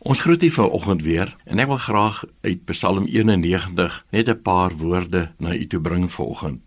[0.00, 4.72] Ons groet u vanoggend weer en ek wil graag uit Psalm 91 net 'n paar
[4.76, 6.62] woorde na u toe bring vanoggend.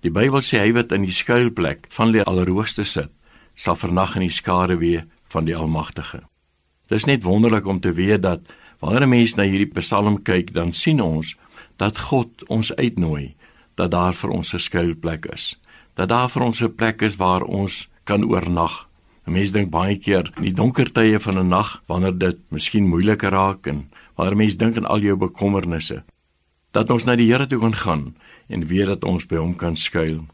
[0.00, 3.08] Die Bybel sê hy wat in die skuilplek van die Allerhoogste sit,
[3.54, 6.20] sal vernag in die skaduwee van die Almagtige.
[6.86, 8.40] Dit is net wonderlik om te weet dat
[8.78, 11.36] wanneer 'n mens na hierdie Psalm kyk, dan sien ons
[11.76, 13.34] dat God ons uitnooi
[13.74, 15.58] dat daar vir ons 'n skuilplek is.
[15.94, 18.88] Dat daar vir ons 'n plek is waar ons kan oornag.
[19.26, 22.86] 'n Mens dink baie keer in die donker tye van 'n nag wanneer dit miskien
[22.86, 26.04] moeiliker raak en wanneer mens dink aan al jou bekommernisse,
[26.70, 28.16] dat ons na die Here toe kan gaan
[28.48, 30.26] en weet dat ons by hom kan skuil.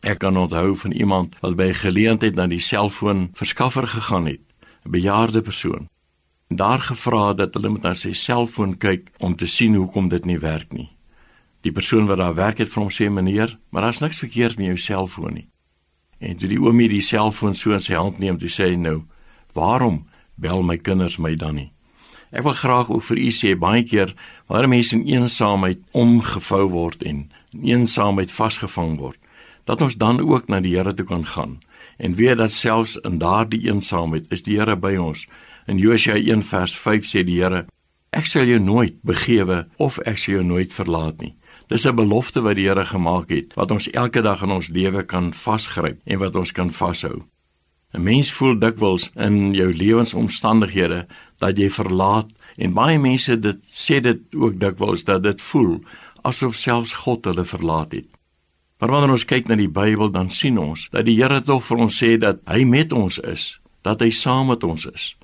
[0.00, 4.44] Ek kan onthou van iemand wat by geleentheid na die selfoon verskaffer gegaan het,
[4.84, 5.88] 'n bejaarde persoon.
[6.48, 10.24] En daar gevra dat hulle met na sy selfoon kyk om te sien hoekom dit
[10.24, 10.90] nie werk nie.
[11.60, 14.66] Die persoon wat daar werk het vir hom sê meneer, maar daar's niks verkeerd met
[14.66, 15.48] jou selfoon nie.
[16.18, 19.04] En toe die oomie die selfoon so in sy hand neem, toe sê hy nou:
[19.54, 21.72] "Waarom bel my kinders my dan nie?"
[22.32, 24.14] Ek wil graag ook vir u sê baie keer
[24.48, 29.18] wanneer mense in eensaamheid omgevou word en in eensaamheid vasgevang word,
[29.64, 31.60] dat ons dan ook na die Here toe kan gaan
[31.96, 35.26] en weet dat selfs in daardie eensaamheid is die Here by ons.
[35.66, 37.66] In Josua 1 vers 5 sê die Here:
[38.12, 41.34] "Ek sal jou nooit begewe of ek sal jou nooit verlaat nie."
[41.66, 45.02] Dis 'n belofte wat die Here gemaak het wat ons elke dag in ons lewe
[45.02, 47.24] kan vasgryp en wat ons kan vashou.
[47.92, 51.06] 'n Mens voel dikwels in jou lewensomstandighede
[51.38, 55.80] dat jy verlaat en baie mense dit sê dit ook dikwels dat dit voel
[56.22, 58.06] asof selfs God hulle verlaat het.
[58.78, 61.78] Maar wanneer ons kyk na die Bybel dan sien ons dat die Here tog vir
[61.78, 65.16] ons sê dat hy met ons is, dat hy saam met ons is,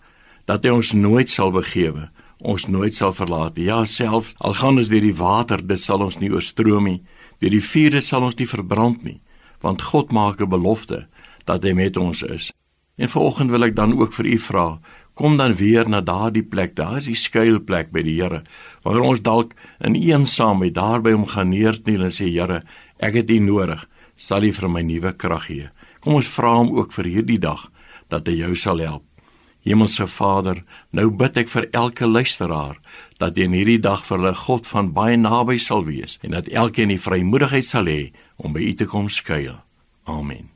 [0.44, 2.10] dat hy ons nooit sal begewe
[2.42, 3.56] ons nooit sal verlaat.
[3.56, 7.02] Ja, self al gaan ons deur die water, dit sal ons nie oorstroom nie.
[7.40, 9.20] Deur die vuur dit sal ons nie verbrand nie,
[9.62, 11.06] want God maak 'n belofte
[11.46, 12.52] dat hy met ons is.
[12.96, 14.80] En vanoggend wil ek dan ook vir u vra,
[15.14, 18.42] kom dan weer na daardie plek, daar is die skuilplek by die Here,
[18.82, 22.62] waar ons dalk in eensaamheid daar by hom gaan neerkniel en sê Here,
[22.98, 25.70] ek het U nodig, sal U vir my nuwe krag gee.
[26.00, 27.70] Kom ons vra hom ook vir hierdie dag
[28.08, 29.12] dat hy jou sal help.
[29.62, 32.81] Hemelse Vader, nou bid ek vir elke luisteraar
[33.23, 36.91] dat in hierdie dag vir hulle God van baie naby sal wees en dat elkeen
[36.91, 38.11] die vrymoedigheid sal hê
[38.43, 39.55] om by U te kom skuil.
[40.11, 40.50] Amen.